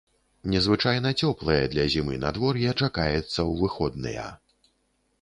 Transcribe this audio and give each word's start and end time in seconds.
Незвычайна 0.53 1.11
цёплае 1.27 1.59
для 1.75 1.85
зімы 1.97 2.19
надвор'е 2.25 2.75
чакаецца 2.81 3.25
ў 3.49 3.51
выходныя. 3.65 4.29